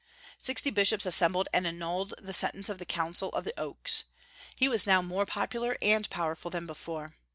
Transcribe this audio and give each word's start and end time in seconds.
Sixty 0.39 0.71
bishops 0.71 1.05
assembled 1.05 1.47
and 1.53 1.67
annulled 1.67 2.15
the 2.17 2.33
sentence 2.33 2.69
of 2.69 2.79
the 2.79 2.87
Council 2.87 3.29
of 3.33 3.43
the 3.45 3.53
Oaks. 3.55 4.05
He 4.55 4.67
was 4.67 4.87
now 4.87 5.03
more 5.03 5.27
popular 5.27 5.77
and 5.79 6.09
powerful 6.09 6.49
than 6.49 6.65
before. 6.65 7.13